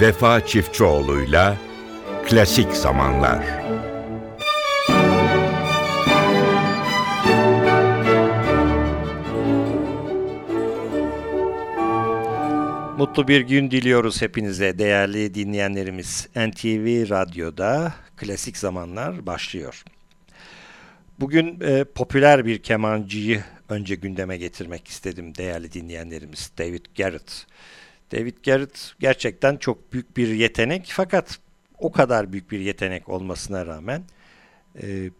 Vefa 0.00 0.46
Çiftçioğlu'yla 0.46 1.56
Klasik 2.26 2.72
Zamanlar. 2.72 3.44
Mutlu 12.98 13.28
bir 13.28 13.40
gün 13.40 13.70
diliyoruz 13.70 14.22
hepinize 14.22 14.78
değerli 14.78 15.34
dinleyenlerimiz. 15.34 16.28
NTV 16.36 17.10
Radyo'da 17.10 17.94
Klasik 18.16 18.56
Zamanlar 18.56 19.26
başlıyor. 19.26 19.84
Bugün 21.18 21.60
e, 21.60 21.84
popüler 21.84 22.46
bir 22.46 22.62
kemancıyı 22.62 23.44
önce 23.68 23.94
gündeme 23.94 24.36
getirmek 24.36 24.88
istedim 24.88 25.34
değerli 25.34 25.72
dinleyenlerimiz 25.72 26.50
David 26.58 26.84
Garrett. 26.96 27.46
David 28.12 28.36
Garrett 28.44 28.94
gerçekten 29.00 29.56
çok 29.56 29.92
büyük 29.92 30.16
bir 30.16 30.28
yetenek 30.28 30.92
fakat 30.92 31.38
o 31.78 31.92
kadar 31.92 32.32
büyük 32.32 32.50
bir 32.50 32.60
yetenek 32.60 33.08
olmasına 33.08 33.66
rağmen 33.66 34.02
e, 34.82 35.10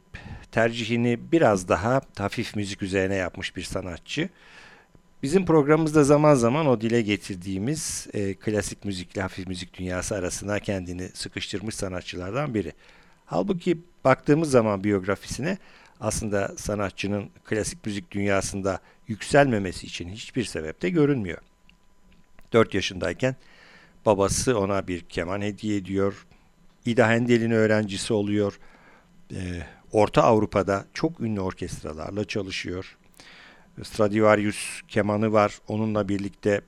tercihini 0.52 1.18
biraz 1.32 1.68
daha 1.68 2.00
hafif 2.18 2.56
müzik 2.56 2.82
üzerine 2.82 3.14
yapmış 3.14 3.56
bir 3.56 3.62
sanatçı. 3.62 4.28
Bizim 5.22 5.46
programımızda 5.46 6.04
zaman 6.04 6.34
zaman 6.34 6.66
o 6.66 6.80
dile 6.80 7.02
getirdiğimiz 7.02 8.06
e, 8.12 8.34
klasik 8.34 8.84
müzikle 8.84 9.22
hafif 9.22 9.46
müzik 9.46 9.78
dünyası 9.78 10.14
arasına 10.14 10.58
kendini 10.58 11.08
sıkıştırmış 11.08 11.74
sanatçılardan 11.74 12.54
biri. 12.54 12.72
Halbuki 13.26 13.78
baktığımız 14.04 14.50
zaman 14.50 14.84
biyografisine 14.84 15.58
aslında 16.00 16.52
sanatçının 16.56 17.30
klasik 17.44 17.86
müzik 17.86 18.10
dünyasında 18.10 18.80
yükselmemesi 19.08 19.86
için 19.86 20.08
hiçbir 20.08 20.44
sebep 20.44 20.82
de 20.82 20.90
görünmüyor. 20.90 21.38
4 22.52 22.74
yaşındayken 22.74 23.36
babası 24.06 24.58
ona 24.58 24.88
bir 24.88 25.00
keman 25.00 25.40
hediye 25.40 25.76
ediyor. 25.76 26.26
İda 26.86 27.08
Handel'in 27.08 27.50
öğrencisi 27.50 28.12
oluyor. 28.12 28.58
Ee, 29.32 29.62
Orta 29.92 30.22
Avrupa'da 30.22 30.84
çok 30.94 31.20
ünlü 31.20 31.40
orkestralarla 31.40 32.24
çalışıyor. 32.24 32.96
Stradivarius 33.82 34.82
kemanı 34.88 35.32
var. 35.32 35.58
Onunla 35.68 36.08
birlikte 36.08 36.60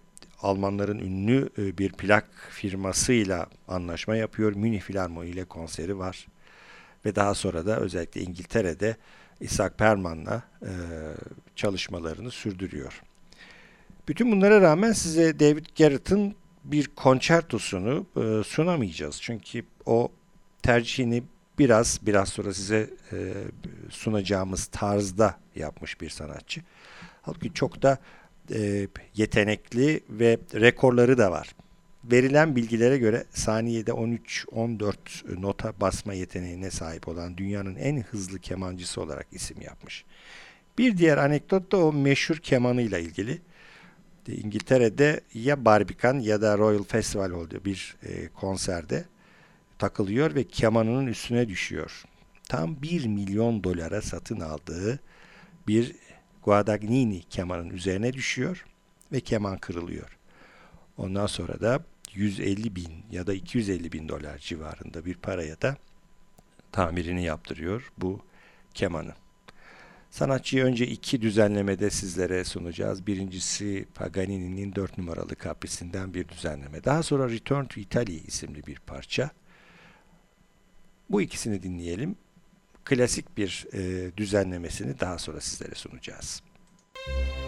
Almanların 0.42 0.98
ünlü 0.98 1.48
e, 1.58 1.78
bir 1.78 1.92
plak 1.92 2.28
firmasıyla 2.50 3.46
anlaşma 3.68 4.16
yapıyor. 4.16 4.52
Münih 4.52 4.80
Filarmoni 4.80 5.28
ile 5.28 5.44
konseri 5.44 5.98
var. 5.98 6.26
Ve 7.04 7.14
daha 7.14 7.34
sonra 7.34 7.66
da 7.66 7.80
özellikle 7.80 8.20
İngiltere'de 8.20 8.96
Isaac 9.40 9.74
Perman'la 9.78 10.42
e, 10.62 10.72
çalışmalarını 11.56 12.30
sürdürüyor. 12.30 13.02
Bütün 14.08 14.32
bunlara 14.32 14.60
rağmen 14.60 14.92
size 14.92 15.40
David 15.40 15.66
Garrett'ın 15.78 16.34
bir 16.64 16.86
konçertosunu 16.86 18.06
e, 18.16 18.44
sunamayacağız. 18.44 19.18
Çünkü 19.22 19.64
o 19.86 20.12
tercihini 20.62 21.22
biraz 21.58 22.00
biraz 22.02 22.28
sonra 22.28 22.54
size 22.54 22.90
e, 23.12 23.32
sunacağımız 23.90 24.66
tarzda 24.66 25.38
yapmış 25.56 26.00
bir 26.00 26.10
sanatçı. 26.10 26.60
Halbuki 27.22 27.54
çok 27.54 27.82
da 27.82 27.98
e, 28.54 28.88
yetenekli 29.14 30.00
ve 30.10 30.38
rekorları 30.54 31.18
da 31.18 31.30
var. 31.30 31.54
Verilen 32.04 32.56
bilgilere 32.56 32.98
göre 32.98 33.24
saniyede 33.30 33.90
13-14 33.90 35.42
nota 35.42 35.72
basma 35.80 36.14
yeteneğine 36.14 36.70
sahip 36.70 37.08
olan 37.08 37.36
dünyanın 37.36 37.76
en 37.76 38.02
hızlı 38.02 38.38
kemancısı 38.38 39.00
olarak 39.00 39.26
isim 39.32 39.60
yapmış. 39.60 40.04
Bir 40.78 40.98
diğer 40.98 41.18
anekdot 41.18 41.72
da 41.72 41.76
o 41.76 41.92
meşhur 41.92 42.36
kemanıyla 42.36 42.98
ilgili. 42.98 43.40
İngiltere'de 44.28 45.20
ya 45.34 45.64
Barbican 45.64 46.18
ya 46.18 46.42
da 46.42 46.58
Royal 46.58 46.82
Festival 46.82 47.30
oldu 47.30 47.60
bir 47.64 47.96
e, 48.02 48.28
konserde 48.28 49.04
takılıyor 49.78 50.34
ve 50.34 50.44
kemanının 50.44 51.06
üstüne 51.06 51.48
düşüyor. 51.48 52.04
Tam 52.48 52.82
1 52.82 53.06
milyon 53.06 53.64
dolara 53.64 54.02
satın 54.02 54.40
aldığı 54.40 55.00
bir 55.68 55.96
Guadagnini 56.44 57.22
kemanın 57.22 57.70
üzerine 57.70 58.12
düşüyor 58.12 58.64
ve 59.12 59.20
keman 59.20 59.58
kırılıyor. 59.58 60.18
Ondan 60.96 61.26
sonra 61.26 61.60
da 61.60 61.84
150 62.14 62.76
bin 62.76 62.92
ya 63.10 63.26
da 63.26 63.34
250 63.34 63.92
bin 63.92 64.08
dolar 64.08 64.38
civarında 64.38 65.04
bir 65.04 65.14
paraya 65.14 65.62
da 65.62 65.76
tamirini 66.72 67.24
yaptırıyor 67.24 67.92
bu 67.98 68.20
kemanı. 68.74 69.14
Sanatçıyı 70.12 70.64
önce 70.64 70.86
iki 70.86 71.22
düzenlemede 71.22 71.90
sizlere 71.90 72.44
sunacağız. 72.44 73.06
Birincisi 73.06 73.86
Paganini'nin 73.94 74.74
4 74.74 74.98
numaralı 74.98 75.36
kaprisinden 75.36 76.14
bir 76.14 76.28
düzenleme. 76.28 76.84
Daha 76.84 77.02
sonra 77.02 77.30
Return 77.30 77.64
to 77.64 77.80
Italy 77.80 78.16
isimli 78.26 78.66
bir 78.66 78.78
parça. 78.78 79.30
Bu 81.10 81.22
ikisini 81.22 81.62
dinleyelim. 81.62 82.16
Klasik 82.84 83.36
bir 83.36 83.66
e, 83.72 84.10
düzenlemesini 84.16 85.00
daha 85.00 85.18
sonra 85.18 85.40
sizlere 85.40 85.74
sunacağız. 85.74 86.42
Müzik 87.08 87.41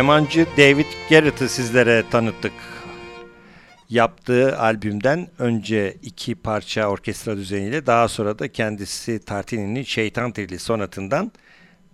Kemancı 0.00 0.46
David 0.56 0.86
Garrett'ı 1.10 1.48
sizlere 1.48 2.04
tanıttık. 2.10 2.52
Yaptığı 3.88 4.58
albümden 4.58 5.28
önce 5.38 5.96
iki 6.02 6.34
parça 6.34 6.86
orkestra 6.86 7.36
düzeniyle 7.36 7.86
daha 7.86 8.08
sonra 8.08 8.38
da 8.38 8.52
kendisi 8.52 9.24
Tartini'nin 9.24 9.82
Şeytan 9.82 10.32
Trili 10.32 10.58
sonatından 10.58 11.32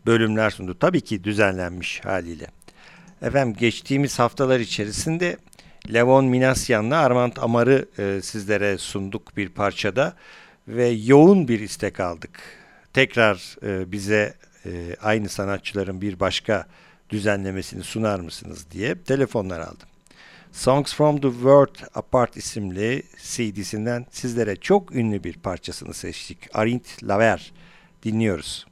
bölümler 0.06 0.50
sundu. 0.50 0.78
Tabii 0.78 1.00
ki 1.00 1.24
düzenlenmiş 1.24 2.04
haliyle. 2.04 2.46
Efendim 3.22 3.56
geçtiğimiz 3.58 4.18
haftalar 4.18 4.60
içerisinde 4.60 5.36
Levon 5.92 6.24
Minasyan'la 6.24 6.98
Armand 6.98 7.36
Amar'ı 7.36 7.88
e, 7.98 8.22
sizlere 8.22 8.78
sunduk 8.78 9.36
bir 9.36 9.48
parçada 9.48 10.16
ve 10.68 10.88
yoğun 10.88 11.48
bir 11.48 11.60
istek 11.60 12.00
aldık. 12.00 12.40
Tekrar 12.92 13.56
e, 13.62 13.92
bize 13.92 14.34
e, 14.66 14.96
aynı 15.02 15.28
sanatçıların 15.28 16.00
bir 16.00 16.20
başka 16.20 16.66
düzenlemesini 17.10 17.82
sunar 17.82 18.20
mısınız 18.20 18.66
diye 18.70 19.02
telefonlar 19.02 19.60
aldım. 19.60 19.88
Songs 20.52 20.94
from 20.94 21.20
the 21.20 21.30
World 21.30 21.76
Apart 21.94 22.36
isimli 22.36 23.02
CD'sinden 23.18 24.06
sizlere 24.10 24.56
çok 24.56 24.94
ünlü 24.94 25.24
bir 25.24 25.34
parçasını 25.34 25.94
seçtik. 25.94 26.38
Arint 26.54 27.02
Laver 27.02 27.52
dinliyoruz. 28.02 28.66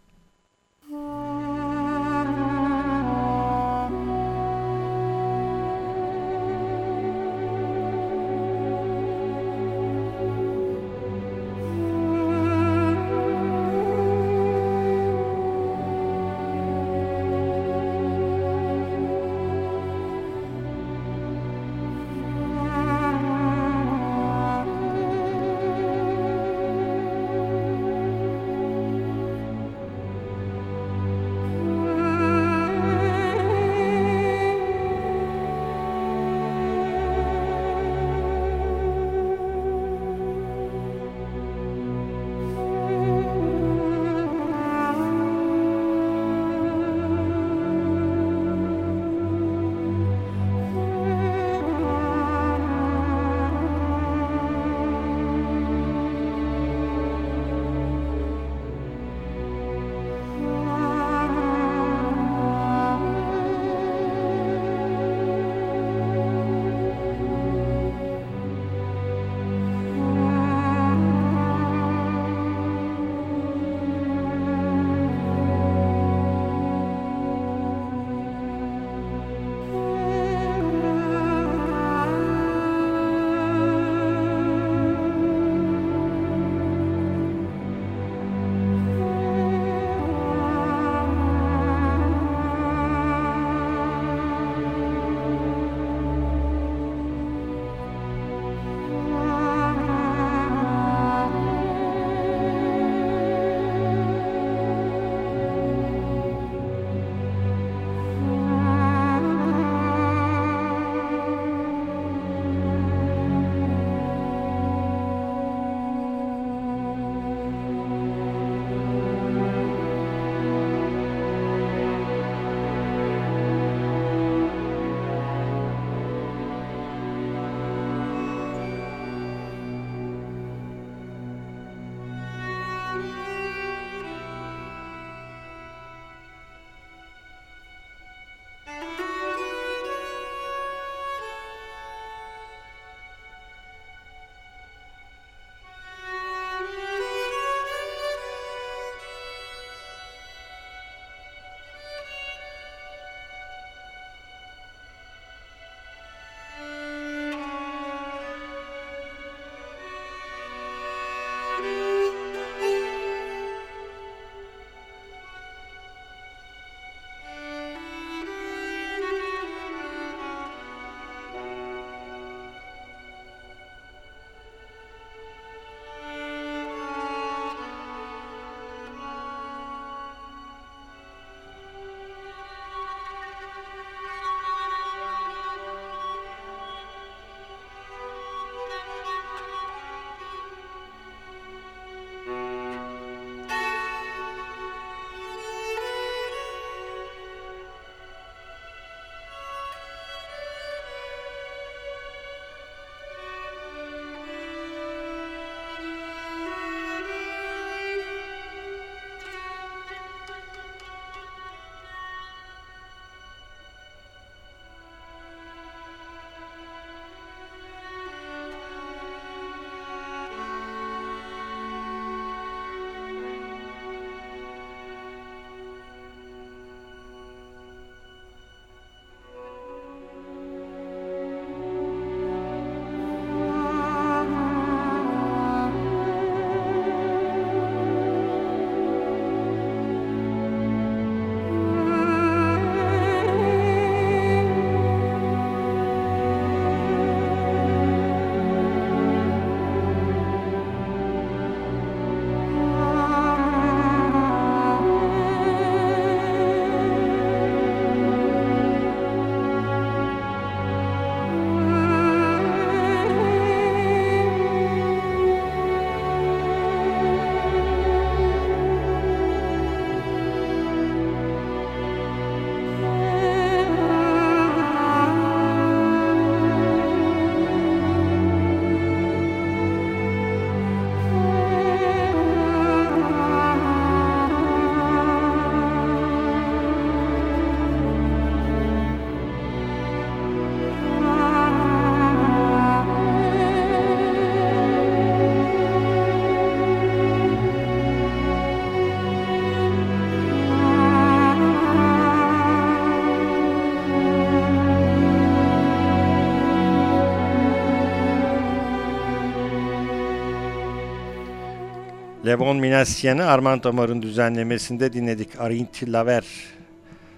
Levon 312.27 312.57
Minassian'ı 312.57 313.27
Armand 313.27 313.65
Amar'ın 313.65 314.03
düzenlemesinde 314.03 314.93
dinledik. 314.93 315.41
Arinti 315.41 315.93
Laver 315.93 316.25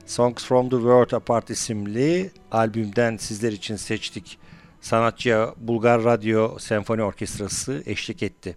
Songs 0.07 0.45
from 0.45 0.69
the 0.69 0.77
World 0.77 1.11
Apart 1.11 1.51
isimli 1.51 2.31
albümden 2.53 3.17
sizler 3.17 3.53
için 3.53 3.77
seçtik. 3.77 4.39
Sanatçıya 4.81 5.55
Bulgar 5.57 6.05
Radyo 6.05 6.59
Senfoni 6.59 7.03
Orkestrası 7.03 7.83
eşlik 7.87 8.23
etti. 8.23 8.57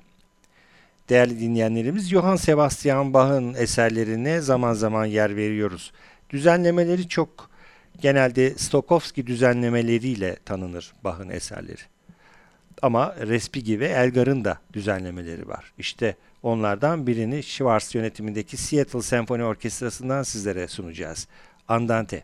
Değerli 1.10 1.40
dinleyenlerimiz 1.40 2.10
Johann 2.10 2.36
Sebastian 2.36 3.14
Bach'ın 3.14 3.54
eserlerine 3.54 4.42
zaman 4.42 4.74
zaman 4.74 5.06
yer 5.06 5.36
veriyoruz. 5.36 5.92
Düzenlemeleri 6.30 7.08
çok 7.08 7.50
genelde 8.02 8.50
Stokowski 8.58 9.28
düzenlemeleriyle 9.28 10.38
tanınır 10.46 10.94
Bach'ın 11.04 11.30
eserleri. 11.30 11.82
Ama 12.82 13.16
Respighi 13.16 13.80
ve 13.80 13.88
Elgar'ın 13.88 14.46
da 14.46 14.58
düzenlemeleri 14.74 15.48
var. 15.48 15.74
İşte 15.78 16.16
onlardan 16.44 17.08
birini 17.08 17.44
Schwartz 17.44 17.96
yönetimindeki 17.96 18.58
Seattle 18.58 19.02
Senfoni 19.02 19.44
Orkestrası'ndan 19.44 20.24
sizlere 20.24 20.68
sunacağız. 20.68 21.28
Andante. 21.68 22.24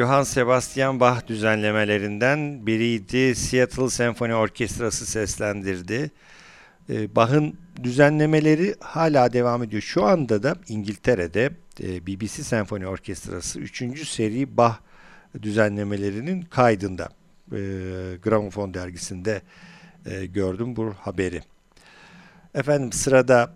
Johann 0.00 0.22
Sebastian 0.22 1.00
Bach 1.00 1.26
düzenlemelerinden 1.26 2.66
biriydi. 2.66 3.34
Seattle 3.34 3.90
Senfoni 3.90 4.34
Orkestrası 4.34 5.06
seslendirdi. 5.06 6.10
Ee, 6.90 7.16
Bach'ın 7.16 7.56
düzenlemeleri 7.82 8.74
hala 8.80 9.32
devam 9.32 9.62
ediyor. 9.62 9.82
Şu 9.82 10.04
anda 10.04 10.42
da 10.42 10.56
İngiltere'de 10.68 11.50
e, 11.80 12.06
BBC 12.06 12.42
Senfoni 12.42 12.86
Orkestrası 12.86 13.60
3. 13.60 14.08
seri 14.08 14.56
Bach 14.56 14.74
düzenlemelerinin 15.42 16.42
kaydında. 16.42 17.08
E, 17.52 17.58
Gramofon 18.22 18.74
dergisinde 18.74 19.42
e, 20.06 20.26
gördüm 20.26 20.76
bu 20.76 20.94
haberi. 21.00 21.42
Efendim 22.54 22.92
sırada 22.92 23.54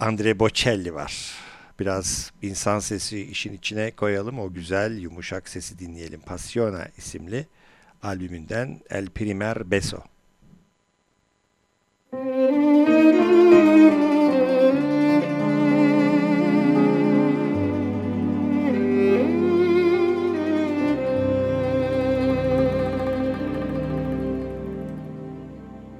Andre 0.00 0.38
Bocelli 0.38 0.94
var. 0.94 1.34
Biraz 1.80 2.32
insan 2.42 2.78
sesi 2.78 3.20
işin 3.20 3.52
içine 3.52 3.90
koyalım. 3.90 4.38
O 4.38 4.52
güzel 4.52 4.98
yumuşak 4.98 5.48
sesi 5.48 5.78
dinleyelim. 5.78 6.20
Passiona 6.20 6.88
isimli 6.96 7.46
albümünden 8.02 8.80
El 8.90 9.06
Primer 9.06 9.70
Beso. 9.70 10.02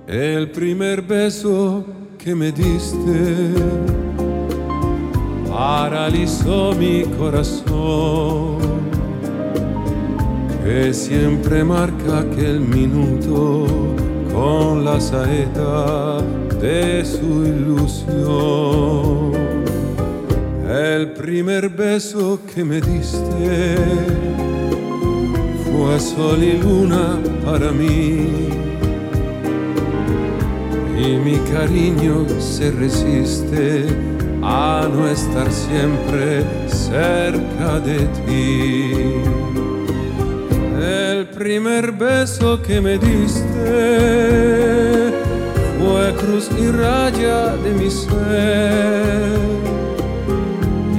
El 0.07 0.53
primer 0.53 1.01
beso 1.01 1.85
que 2.19 2.35
me 2.37 2.53
diste 2.53 3.84
paralizó 5.85 6.73
mi 6.73 7.03
corazón, 7.19 8.57
que 10.65 10.95
siempre 10.95 11.63
marca 11.63 12.21
aquel 12.21 12.61
minuto 12.61 13.67
con 14.33 14.83
la 14.83 14.99
saeta 14.99 16.23
de 16.59 17.05
su 17.05 17.45
ilusión. 17.45 19.33
El 20.67 21.13
primer 21.13 21.69
beso 21.69 22.41
que 22.55 22.65
me 22.65 22.81
diste 22.81 23.77
fue 25.67 26.01
sol 26.01 26.43
y 26.43 26.57
luna 26.63 27.19
para 27.45 27.71
mí. 27.73 28.49
Y 30.97 31.17
mi 31.27 31.37
cariño 31.53 32.25
se 32.41 32.71
resiste 32.71 34.14
a 34.47 34.87
no 34.93 35.09
estar 35.09 35.51
siempre 35.51 36.45
cerca 36.69 37.81
de 37.81 38.01
ti. 38.27 38.93
El 40.83 41.27
primer 41.29 41.93
beso 41.93 42.61
que 42.61 42.79
me 42.81 42.99
diste 42.99 43.45
fue 45.79 46.15
cruz 46.19 46.51
y 46.59 46.71
raya 46.71 47.57
de 47.57 47.73
mi 47.73 47.91
ser. 47.91 49.33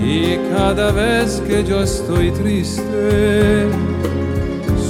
Y 0.04 0.38
cada 0.56 0.92
vez 0.92 1.42
que 1.48 1.64
yo 1.64 1.84
estoy 1.84 2.32
triste, 2.32 3.68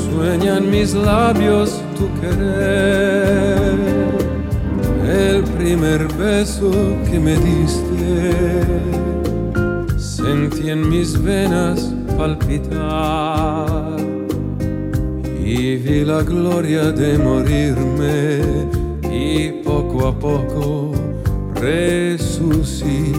sueñan 0.09 0.71
mis 0.71 0.93
labios 0.93 1.81
tu 1.97 2.09
querer 2.21 4.14
el 5.15 5.43
primer 5.43 6.07
beso 6.13 6.71
que 7.09 7.19
me 7.19 7.35
diste, 7.37 8.63
sentí 9.97 10.69
en 10.69 10.89
mis 10.89 11.21
venas 11.21 11.93
palpitar 12.17 13.95
y 15.43 15.75
vi 15.77 16.03
la 16.03 16.21
gloria 16.23 16.91
de 16.91 17.17
morirme 17.17 18.41
y 19.09 19.63
poco 19.63 20.07
a 20.07 20.19
poco 20.19 20.91
resucitar. 21.55 23.15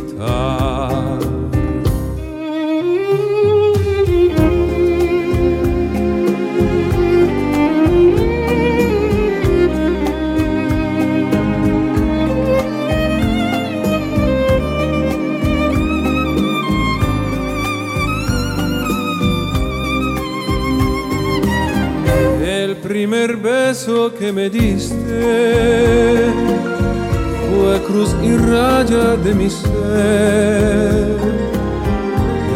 Me 24.46 24.50
diste 24.50 26.32
fue 27.50 27.82
cruz 27.86 28.14
y 28.22 28.36
raya 28.36 29.16
de 29.16 29.34
mi 29.34 29.50
ser. 29.50 31.16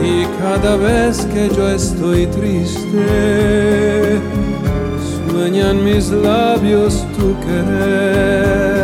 Y 0.02 0.24
cada 0.40 0.76
vez 0.76 1.26
que 1.32 1.48
yo 1.48 1.68
estoy 1.68 2.26
triste, 2.26 4.20
sueñan 5.30 5.84
mis 5.84 6.10
labios 6.10 7.04
tu 7.16 7.34
querer. 7.40 8.78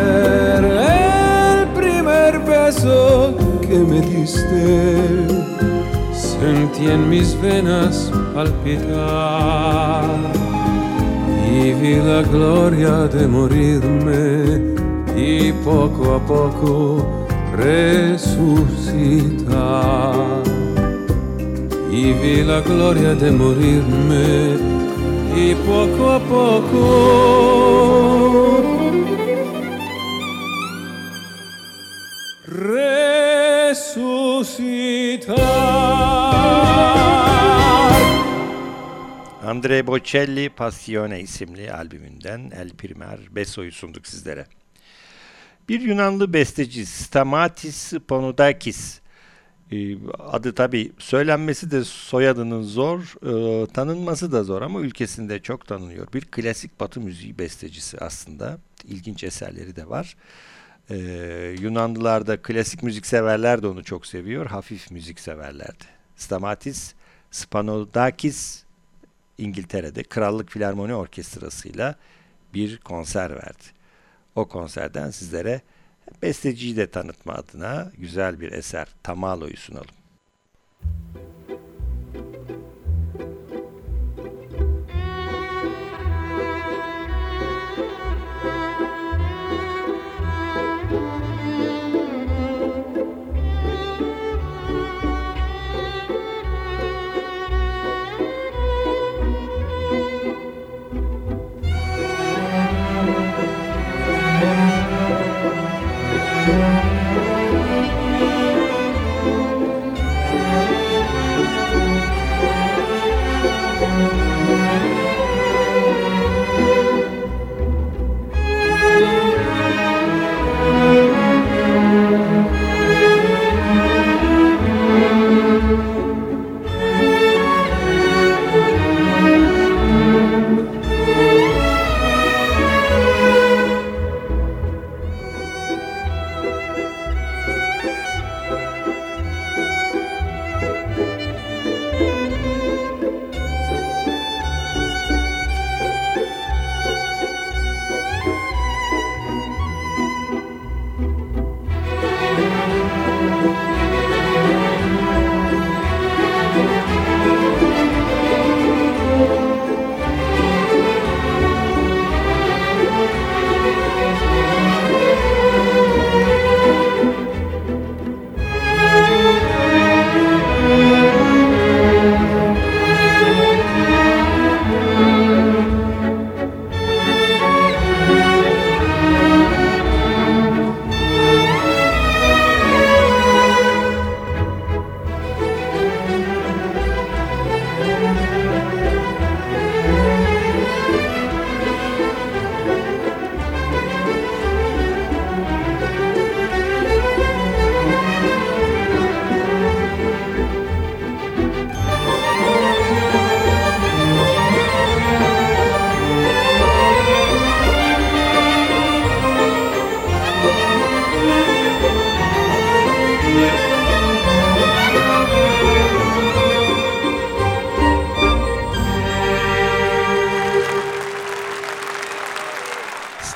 El 0.64 1.68
primer 1.80 2.40
beso 2.40 3.34
que 3.60 3.78
me 3.78 4.00
diste, 4.00 5.26
sentí 6.12 6.86
en 6.90 7.08
mis 7.08 7.40
venas 7.40 8.10
palpitar 8.34 10.04
vi 11.86 11.96
la 11.96 12.22
gloria 12.22 13.06
de 13.06 13.26
morirme 13.28 14.60
y 15.16 15.52
poco 15.52 16.14
a 16.14 16.20
poco 16.26 17.26
resucitar. 17.56 18.94
Y 21.90 22.12
vi 22.20 22.42
la 22.42 22.60
gloria 22.60 23.14
de 23.14 23.30
morirme 23.30 24.56
y 25.44 25.54
poco 25.70 26.02
a 26.18 26.20
poco 26.34 26.84
Andre 39.46 39.86
Bocelli 39.86 40.48
Passione 40.48 41.20
isimli 41.20 41.72
albümünden 41.72 42.50
El 42.50 42.70
Primer 42.70 43.18
Beso'yu 43.30 43.72
sunduk 43.72 44.06
sizlere. 44.06 44.46
Bir 45.68 45.80
Yunanlı 45.80 46.32
besteci 46.32 46.86
Stamatis 46.86 47.92
Ponudakis 48.08 49.00
e, 49.72 49.76
adı 50.18 50.54
tabi 50.54 50.92
söylenmesi 50.98 51.70
de 51.70 51.84
soyadının 51.84 52.62
zor, 52.62 53.00
e, 53.02 53.66
tanınması 53.66 54.32
da 54.32 54.44
zor 54.44 54.62
ama 54.62 54.80
ülkesinde 54.80 55.42
çok 55.42 55.66
tanınıyor. 55.66 56.12
Bir 56.12 56.24
klasik 56.24 56.80
batı 56.80 57.00
müziği 57.00 57.38
bestecisi 57.38 57.98
aslında. 57.98 58.58
İlginç 58.84 59.24
eserleri 59.24 59.76
de 59.76 59.88
var. 59.88 60.16
E, 60.90 60.96
Yunanlılar 61.60 62.26
da 62.26 62.42
klasik 62.42 62.82
müzik 62.82 63.06
severler 63.06 63.62
de 63.62 63.66
onu 63.66 63.84
çok 63.84 64.06
seviyor. 64.06 64.46
Hafif 64.46 64.90
müzik 64.90 65.20
severlerdi. 65.20 65.84
Stamatis 66.16 66.94
Spanodakis 67.30 68.65
İngiltere'de 69.38 70.02
Krallık 70.02 70.50
Filarmoni 70.50 70.94
Orkestrası'yla 70.94 71.94
bir 72.54 72.78
konser 72.78 73.30
verdi. 73.30 73.64
O 74.34 74.48
konserden 74.48 75.10
sizlere 75.10 75.60
besteciyi 76.22 76.76
de 76.76 76.90
tanıtma 76.90 77.32
adına 77.32 77.92
güzel 77.98 78.40
bir 78.40 78.52
eser 78.52 78.88
Tamalo'yu 79.02 79.56
sunalım. 79.56 79.95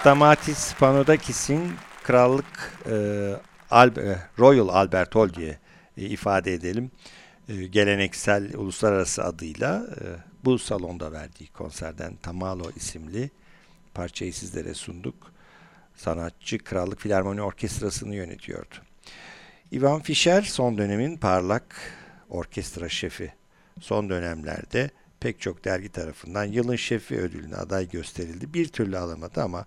Stamatis 0.00 0.74
Panodakis'in 0.74 1.72
Krallık 2.02 2.78
e, 2.90 2.96
Al 3.70 3.96
e, 3.96 4.18
Royal 4.38 4.68
Albert 4.68 5.14
Hall 5.14 5.34
diye 5.34 5.58
e, 5.96 6.02
ifade 6.02 6.54
edelim. 6.54 6.90
E, 7.48 7.66
geleneksel 7.66 8.56
uluslararası 8.56 9.24
adıyla 9.24 9.86
e, 10.00 10.04
bu 10.44 10.58
salonda 10.58 11.12
verdiği 11.12 11.52
konserden 11.52 12.16
Tamalo 12.16 12.70
isimli 12.76 13.30
parçayı 13.94 14.34
sizlere 14.34 14.74
sunduk. 14.74 15.32
Sanatçı 15.96 16.58
Krallık 16.58 17.00
Filarmoni 17.00 17.42
Orkestrası'nı 17.42 18.14
yönetiyordu. 18.14 18.74
Ivan 19.72 20.00
Fischer 20.00 20.42
son 20.42 20.78
dönemin 20.78 21.16
parlak 21.16 21.76
orkestra 22.30 22.88
şefi. 22.88 23.32
Son 23.80 24.10
dönemlerde 24.10 24.90
pek 25.20 25.40
çok 25.40 25.64
dergi 25.64 25.88
tarafından 25.88 26.44
yılın 26.44 26.76
şefi 26.76 27.16
ödülüne 27.16 27.56
aday 27.56 27.88
gösterildi. 27.88 28.54
Bir 28.54 28.68
türlü 28.68 28.98
alamadı 28.98 29.42
ama 29.42 29.66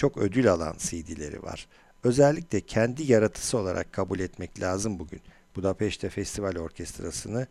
çok 0.00 0.16
ödül 0.16 0.52
alan 0.52 0.74
CD'leri 0.78 1.42
var. 1.42 1.66
Özellikle 2.04 2.60
kendi 2.60 3.12
yaratısı 3.12 3.58
olarak 3.58 3.92
kabul 3.92 4.18
etmek 4.18 4.60
lazım 4.60 4.98
bugün. 4.98 5.20
Budapeşte 5.56 6.08
Festival 6.08 6.56
Orkestrası'nı 6.56 7.46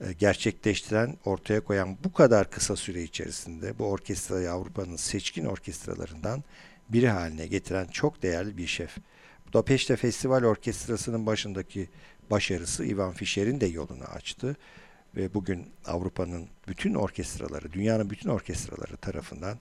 e, 0.00 0.12
gerçekleştiren, 0.12 1.16
ortaya 1.24 1.60
koyan 1.60 1.96
bu 2.04 2.12
kadar 2.12 2.50
kısa 2.50 2.76
süre 2.76 3.02
içerisinde 3.02 3.78
bu 3.78 3.84
orkestrayı 3.84 4.50
Avrupa'nın 4.50 4.96
seçkin 4.96 5.44
orkestralarından 5.44 6.44
biri 6.88 7.08
haline 7.08 7.46
getiren 7.46 7.86
çok 7.86 8.22
değerli 8.22 8.56
bir 8.56 8.66
şef. 8.66 8.96
Budapeşte 9.48 9.96
Festival 9.96 10.42
Orkestrası'nın 10.42 11.26
başındaki 11.26 11.88
başarısı 12.30 12.84
Ivan 12.84 13.12
Fischer'in 13.12 13.60
de 13.60 13.66
yolunu 13.66 14.04
açtı 14.04 14.56
ve 15.16 15.34
bugün 15.34 15.68
Avrupa'nın 15.86 16.48
bütün 16.68 16.94
orkestraları, 16.94 17.72
dünyanın 17.72 18.10
bütün 18.10 18.28
orkestraları 18.28 18.96
tarafından 18.96 19.58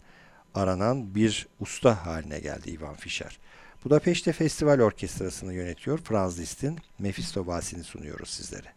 aranan 0.55 1.15
bir 1.15 1.47
usta 1.59 2.05
haline 2.05 2.39
geldi 2.39 2.71
Ivan 2.71 2.95
Fischer. 2.95 3.39
Budapeşte 3.83 4.33
Festival 4.33 4.79
Orkestrası'nı 4.79 5.53
yönetiyor 5.53 5.99
Franz 5.99 6.39
Liszt'in 6.39 6.79
Mephisto 6.99 7.47
Valsi'ni 7.47 7.83
sunuyoruz 7.83 8.29
sizlere. 8.29 8.73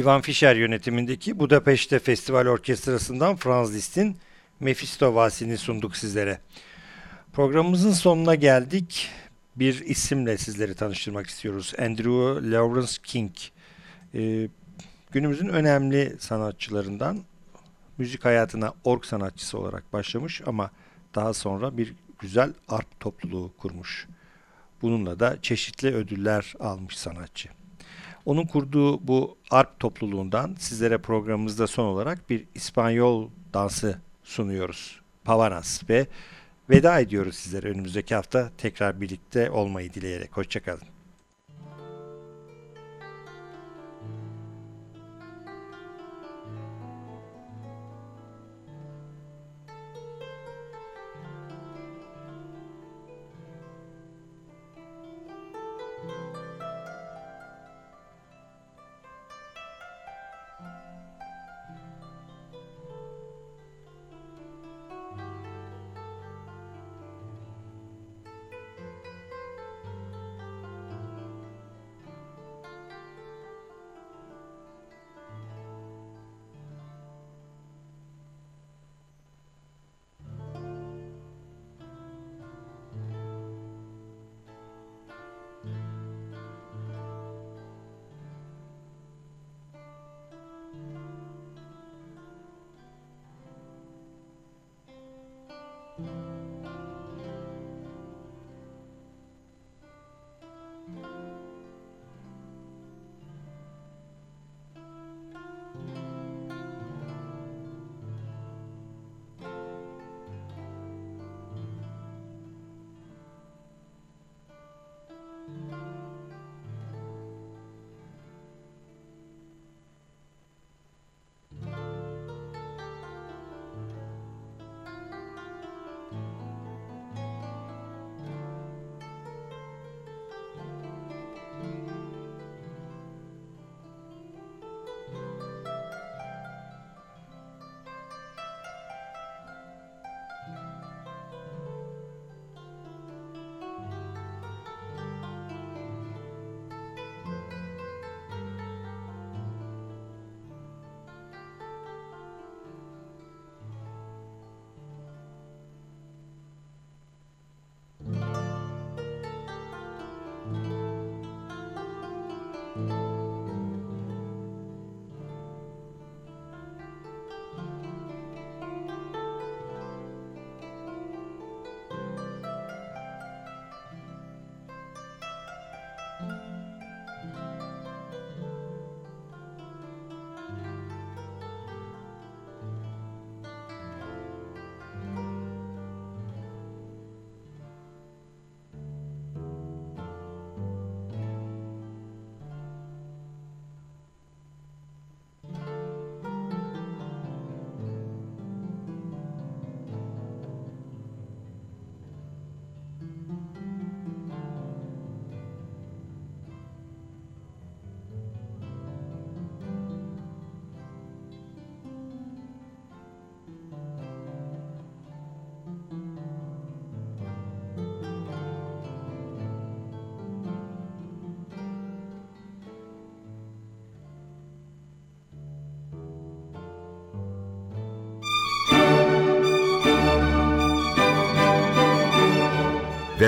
Ivan 0.00 0.20
Fischer 0.20 0.56
yönetimindeki 0.56 1.38
Budapeşte 1.38 1.98
Festival 1.98 2.46
Orkestrası'ndan 2.46 3.36
Franz 3.36 3.74
Liszt'in 3.74 4.16
Mephisto 4.60 5.14
Vasini 5.14 5.58
sunduk 5.58 5.96
sizlere. 5.96 6.40
Programımızın 7.32 7.92
sonuna 7.92 8.34
geldik. 8.34 9.10
Bir 9.56 9.80
isimle 9.80 10.38
sizleri 10.38 10.74
tanıştırmak 10.74 11.26
istiyoruz. 11.26 11.72
Andrew 11.78 12.50
Lawrence 12.50 12.92
King. 13.02 13.32
Ee, 14.14 14.48
günümüzün 15.10 15.48
önemli 15.48 16.16
sanatçılarından 16.18 17.18
müzik 17.98 18.24
hayatına 18.24 18.72
org 18.84 19.04
sanatçısı 19.04 19.58
olarak 19.58 19.92
başlamış 19.92 20.42
ama 20.46 20.70
daha 21.14 21.34
sonra 21.34 21.76
bir 21.76 21.94
güzel 22.18 22.52
arp 22.68 23.00
topluluğu 23.00 23.52
kurmuş. 23.58 24.06
Bununla 24.82 25.20
da 25.20 25.36
çeşitli 25.42 25.94
ödüller 25.94 26.54
almış 26.60 26.98
sanatçı. 26.98 27.59
Onun 28.26 28.46
kurduğu 28.46 29.08
bu 29.08 29.36
arp 29.50 29.80
topluluğundan 29.80 30.54
sizlere 30.58 30.98
programımızda 30.98 31.66
son 31.66 31.84
olarak 31.84 32.30
bir 32.30 32.44
İspanyol 32.54 33.28
dansı 33.54 33.98
sunuyoruz. 34.24 35.00
Pavanas 35.24 35.90
ve 35.90 36.06
veda 36.70 37.00
ediyoruz 37.00 37.34
sizlere 37.34 37.68
önümüzdeki 37.68 38.14
hafta 38.14 38.50
tekrar 38.58 39.00
birlikte 39.00 39.50
olmayı 39.50 39.92
dileyerek. 39.92 40.36
Hoşçakalın. 40.36 40.99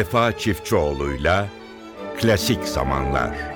Vefa 0.03 0.39
Çiftçioğlu'yla 0.39 1.49
Klasik 2.21 2.65
Zamanlar 2.65 3.52